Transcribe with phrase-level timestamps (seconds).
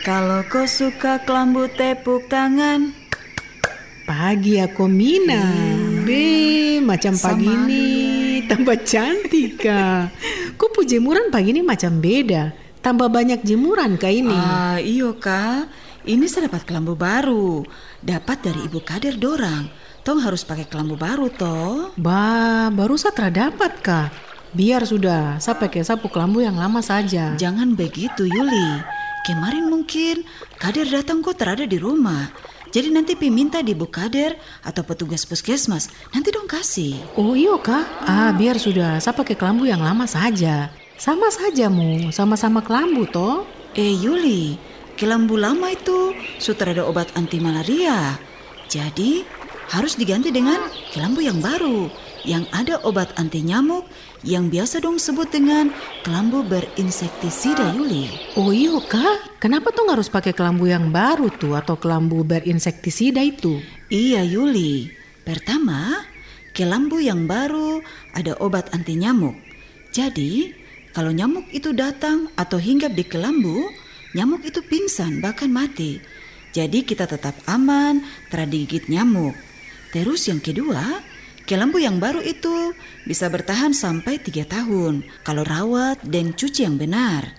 [0.00, 2.96] Kalau kau suka kelambu tepuk tangan.
[4.08, 5.44] Pagi aku Mina.
[6.08, 7.84] Be, macam pagi Sama ini
[8.48, 10.08] tambah cantik kak.
[10.56, 12.56] Kok jemuran pagi ini macam beda.
[12.80, 14.32] Tambah banyak jemuran kak ini.
[14.32, 15.68] Ah, iyo kak.
[16.08, 17.60] Ini saya dapat kelambu baru.
[18.00, 19.68] Dapat dari ibu kader dorang.
[20.00, 21.92] Tong harus pakai kelambu baru toh.
[22.00, 24.08] Bah, baru saya terdapat kak.
[24.56, 27.36] Biar sudah, saya pakai sapu kelambu yang lama saja.
[27.36, 28.99] Jangan begitu Yuli.
[29.20, 30.24] Kemarin mungkin
[30.56, 32.32] kader datang kok terada di rumah.
[32.70, 35.90] Jadi nanti Pi minta di ibu kader atau petugas puskesmas.
[36.14, 36.96] Nanti dong kasih.
[37.18, 40.70] Oh iyo kak, ah biar sudah, saya pakai kelambu yang lama saja.
[40.94, 43.42] Sama saja mu, sama-sama kelambu toh.
[43.74, 44.54] Eh Yuli,
[44.94, 48.16] kelambu lama itu sudah ada obat anti malaria.
[48.70, 49.26] Jadi
[49.70, 50.58] harus diganti dengan
[50.90, 51.86] kelambu yang baru
[52.26, 53.86] yang ada obat anti nyamuk
[54.20, 55.72] yang biasa dong sebut dengan
[56.04, 58.12] kelambu berinsektisida Yuli.
[58.36, 63.62] Oh iyo kak, kenapa tuh harus pakai kelambu yang baru tuh atau kelambu berinsektisida itu?
[63.88, 64.92] Iya Yuli.
[65.24, 66.04] Pertama,
[66.52, 67.80] kelambu yang baru
[68.12, 69.38] ada obat anti nyamuk.
[69.90, 70.52] Jadi,
[70.92, 73.70] kalau nyamuk itu datang atau hinggap di kelambu,
[74.12, 76.02] nyamuk itu pingsan bahkan mati.
[76.50, 79.49] Jadi kita tetap aman terdigigit nyamuk.
[79.90, 81.02] Terus yang kedua,
[81.46, 82.74] kelambu yang baru itu
[83.06, 87.34] bisa bertahan sampai tiga tahun kalau rawat dan cuci yang benar.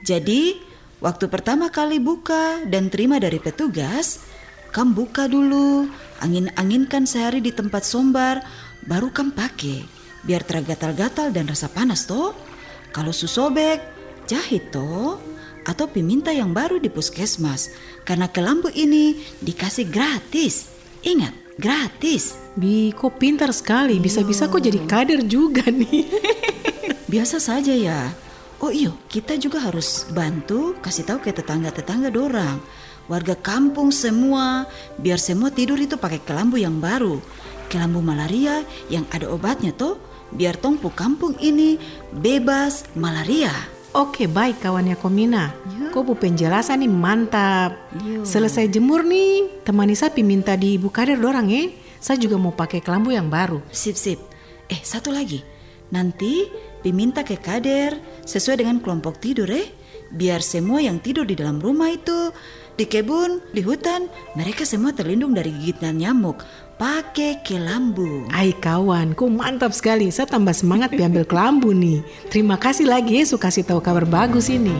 [0.00, 0.56] Jadi,
[1.04, 4.24] waktu pertama kali buka dan terima dari petugas,
[4.70, 5.90] Kam buka dulu,
[6.22, 8.38] angin-anginkan sehari di tempat sombar,
[8.86, 9.82] baru kam pakai.
[10.22, 12.38] Biar tergatal-gatal dan rasa panas toh.
[12.94, 13.82] Kalau susobek,
[14.30, 15.18] jahit toh.
[15.66, 17.74] Atau piminta yang baru di puskesmas.
[18.06, 20.70] Karena kelambu ini dikasih gratis.
[21.02, 22.38] Ingat, gratis.
[22.54, 26.06] Bi, kok pintar sekali, bisa-bisa kok jadi kader juga nih.
[27.12, 28.12] Biasa saja ya.
[28.60, 32.60] Oh iyo, kita juga harus bantu kasih tahu ke tetangga-tetangga dorang.
[33.08, 34.68] Warga kampung semua,
[35.00, 37.18] biar semua tidur itu pakai kelambu yang baru.
[37.72, 38.62] Kelambu malaria
[38.92, 39.96] yang ada obatnya toh,
[40.30, 41.80] biar tongpu kampung ini
[42.12, 43.79] bebas malaria.
[43.90, 45.50] Oke, baik kawannya Komina.
[45.90, 47.74] Kok bu penjelasan nih mantap.
[48.06, 48.22] Yo.
[48.22, 51.66] Selesai jemur nih, temani saya minta di ibu kader dorang ya.
[51.98, 53.58] Saya juga mau pakai kelambu yang baru.
[53.74, 54.22] Sip sip.
[54.70, 55.42] Eh satu lagi.
[55.90, 56.46] Nanti
[56.86, 59.66] diminta ke kader sesuai dengan kelompok tidur eh.
[60.14, 62.30] Biar semua yang tidur di dalam rumah itu
[62.80, 66.40] di kebun, di hutan, mereka semua terlindung dari gigitan nyamuk.
[66.80, 68.24] Pakai kelambu.
[68.32, 70.08] Hai kawan, kok mantap sekali.
[70.08, 72.00] Saya tambah semangat diambil kelambu nih.
[72.32, 74.72] Terima kasih lagi ya, suka kasih tahu kabar bagus ini.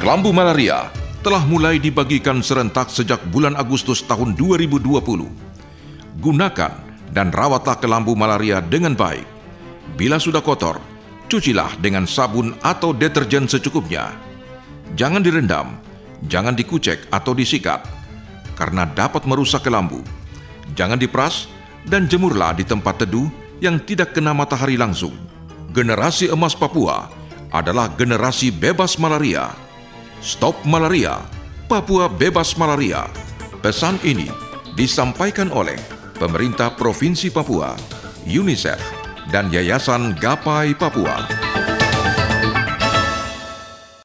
[0.00, 0.88] Kelambu malaria
[1.20, 4.88] telah mulai dibagikan serentak sejak bulan Agustus tahun 2020.
[6.16, 6.72] Gunakan
[7.12, 9.28] dan rawatlah kelambu malaria dengan baik.
[10.00, 10.80] Bila sudah kotor,
[11.28, 14.16] cucilah dengan sabun atau deterjen secukupnya.
[14.96, 15.76] Jangan direndam,
[16.26, 17.86] jangan dikucek atau disikat,
[18.58, 20.02] karena dapat merusak kelambu.
[20.74, 21.46] Jangan diperas
[21.86, 23.30] dan jemurlah di tempat teduh
[23.62, 25.14] yang tidak kena matahari langsung.
[25.70, 27.06] Generasi emas Papua
[27.54, 29.54] adalah generasi bebas malaria.
[30.18, 31.22] Stop malaria,
[31.70, 33.06] Papua bebas malaria.
[33.62, 34.26] Pesan ini
[34.74, 35.78] disampaikan oleh
[36.18, 37.78] pemerintah Provinsi Papua,
[38.26, 38.80] UNICEF,
[39.30, 41.37] dan Yayasan Gapai Papua.